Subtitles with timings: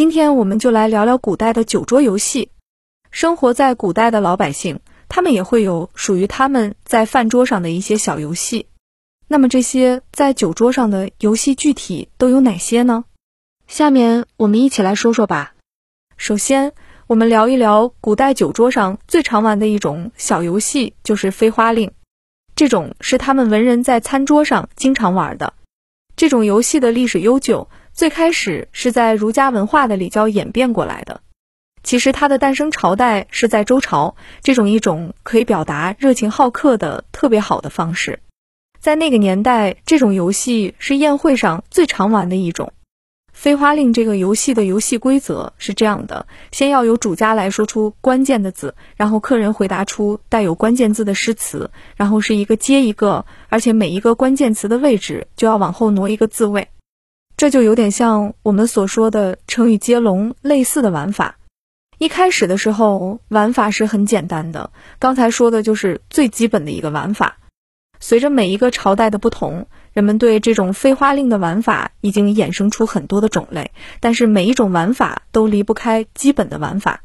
[0.00, 2.48] 今天我们就来聊聊古代的酒桌游戏。
[3.10, 4.80] 生活在古代的老百姓，
[5.10, 8.66] 他们也会有属于他们在饭桌上的一些小游戏。
[9.28, 13.04] 那么这些在酒桌上的游戏具体都有哪些呢？
[13.68, 15.52] 下面我们一起来说说吧。
[16.16, 16.72] 首先，
[17.06, 21.92] 我们聊一聊古代酒桌上最常玩的一种小游戏，就是飞花令。
[22.56, 25.52] 这种是他们文人在餐桌上经常玩的。
[26.16, 27.68] 这种游戏的历史悠久。
[28.00, 31.20] 最开始是在儒家文化的礼教演变过来的，
[31.82, 38.20] 其实它的诞生朝代是在周朝，这种一种可以表达热情好客的特别好的方式，
[38.78, 42.72] 在那个年代，这种游戏是宴会上最常玩的一种。
[43.34, 56.68] 飞花令这个游戏的游戏规则是这样的：先要有主家来说出关键的字，然后客人回答出带有关键字的诗词，然后是一个接一个，而且每一个关键词的位置就要往后挪一个字位。
[57.40, 61.38] 这就有点像我们所说的成语接龙类似的玩法。
[61.96, 67.38] 一开始的时候，玩法是很简单的，刚才说的就是最基本的一个玩法。
[67.98, 77.02] 随着每一个朝代的不同，人们对这种飞花令的玩法已经衍生出很多的种类，但是每一种玩法都离不开基本的玩法。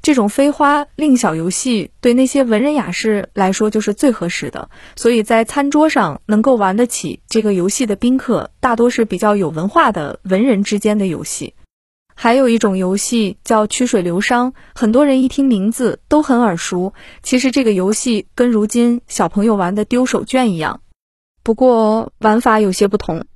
[0.00, 11.54] 这种飞花令小游戏对那些文人雅士来说就是最合适的，所以在餐桌上能够玩得起这个游戏的宾客，大多是比较有文化的文人之间的游戏。
[12.14, 16.92] 还有一种游戏叫曲水流觞，很多人一听名字都很耳熟。
[17.22, 20.80] 其实这个游戏跟如今小朋友玩的丢手绢一样，
[21.44, 23.26] 不过玩法有些不同。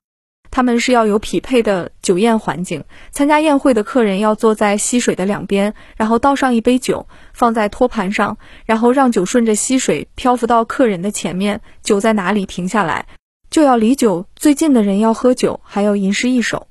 [0.53, 8.37] 他们是要有匹配的酒宴环境，参加宴会的客人要坐在溪水的两边，然后倒上一杯酒，放在托盘上，
[8.67, 13.07] 然后让酒顺着溪水漂浮到客人的前面，酒在哪里停下来，
[13.51, 16.69] 就要离酒最近的人要喝酒，还要吟诗一首。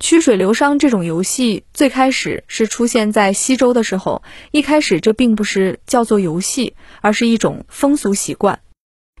[0.00, 8.60] 曲水流觞这种游戏最开始是出现在西周的时候，一开始这并不是叫做游戏，而是一种风俗习惯，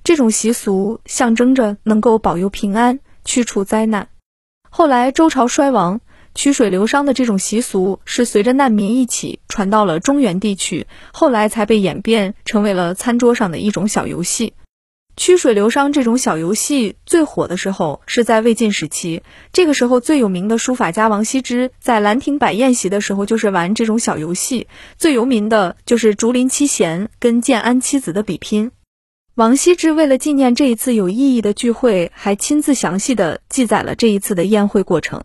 [0.02, 3.00] 这种习俗象征着能够保佑平安。
[3.24, 4.08] 去除灾难。
[4.68, 6.00] 后来周朝衰亡，
[6.34, 14.54] 曲水流觞的这种习俗是随着难民一起传到了中原地区，后来才被演变成为了餐桌上的一种小游戏。
[15.16, 19.22] 曲水流觞这种小游戏最火的时候是在魏晋时期，
[19.52, 28.70] 这个时候最有名的书法家王羲之在兰亭摆宴席的时候就是玩这种小游戏，最有名的就是竹林七贤跟建安七子的比拼。
[29.36, 35.22] 王羲之为了纪念这一次有意义的聚会，还亲自详细的记载了这一次的宴会过程。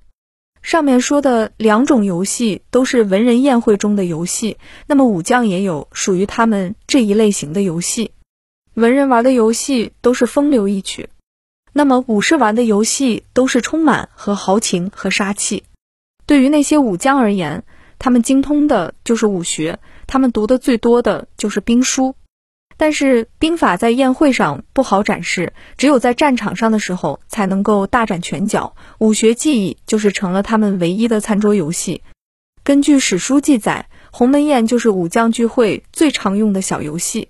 [0.61, 4.57] 上面说的两种游戏都是文人宴会中的游戏，
[4.88, 8.11] 那么武将也有属于他们这一类型的游戏。
[8.75, 11.09] 文人玩的游戏都是风流一曲，
[11.73, 15.63] 那么武士玩的游戏都是充满和豪情和杀气。
[16.27, 17.63] 对于那些武将而言，
[17.99, 22.16] 他们精通的就是武学，他们读的最多的就是兵书。
[22.78, 28.75] 但是兵法在宴会上不好展示，只有在战场上的时候才能够大展拳脚。
[29.00, 32.02] 武学技艺就是成了他们唯一的餐桌游戏。
[32.64, 37.30] 根据史书记载，鸿门宴就是武将聚会最常用的小游戏。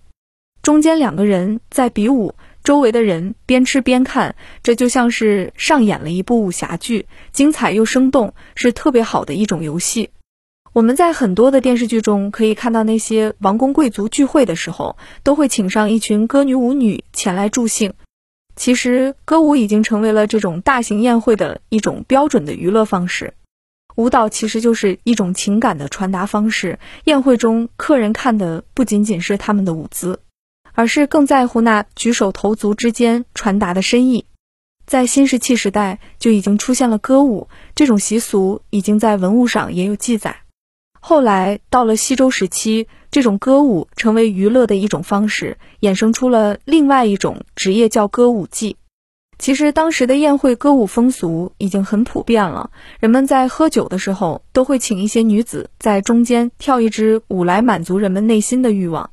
[0.62, 10.10] 中间两个人在比武，周围的人边吃边看，这就像是上演了一部武侠剧，精彩又生动，是特别好的一种游戏。
[10.76, 17.94] 我们在很多的电视剧中可以看到，那些王公贵族聚会的时候，都会请上一群歌女舞女前来助兴。
[18.58, 23.36] 其实，歌舞已经成为了这种大型宴会的一种标准的娱乐方式。
[23.96, 26.78] 舞蹈其实就是一种情感的传达方式。
[27.06, 30.20] 宴会中，客人看的不仅仅是他们的舞姿，
[30.74, 34.26] 而是更在乎那举手投足之间传达的深意。
[34.86, 40.42] 在新石器时代就已经出现了歌舞，这种习俗已经在文物上也有记载。
[41.08, 48.78] 后来到了西周时期，这种歌舞成为娱乐的一种方式，衍生出了另外一种职业叫歌舞伎。
[49.38, 59.12] 其实当时的宴会歌舞风俗已经很普遍了，人们在喝酒的时候都会请一些女子在中间跳一支舞来满足人们内心的欲望。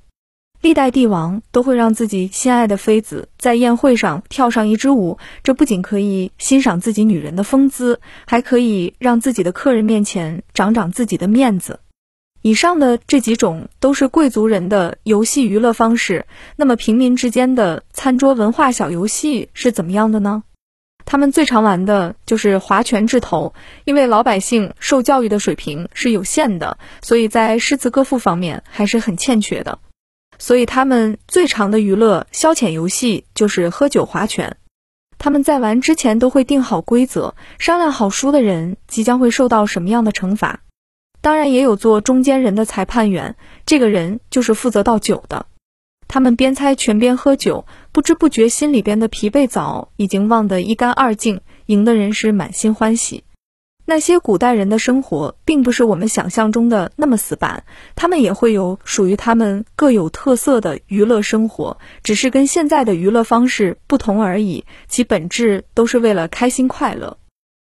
[0.62, 11.80] 历代帝王都会让自己心爱的妃子在宴会上跳上一支舞，这不仅可以欣赏自己女人的风姿，还可以让自己的客人面前长长自己的面子。
[12.42, 20.44] 以上的这几种都是贵族人的游戏娱乐方式，那么平民之间的餐桌文化小游戏是怎么样的呢？
[21.04, 23.52] 他们最常玩的就是划拳掷头，
[23.84, 29.80] 因为老百姓受教育的水平是有限的，所以在诗词歌赋方面还是很欠缺的，
[30.42, 34.56] 所以他们最长的娱乐消遣游戏就是喝酒划拳。
[35.16, 40.64] 他们在玩之前都会定好规则，商量好输的人即将会受到什么样的惩罚。
[41.20, 43.36] 当然也有做中间人的裁判员，
[43.66, 45.46] 这个人就是负责倒酒的。
[46.08, 53.22] 他们边猜拳边喝酒，不知不觉心里边的疲惫早已经忘得一干二净，赢的人是满心欢喜。
[53.84, 57.64] 那些古代人的生活，并不是我们想象中的那么死板，
[57.96, 67.18] 他们也会有属于他们各有特色的娱乐生活，只是跟现在的娱乐方式不同而已，其本质都是为了开心快乐。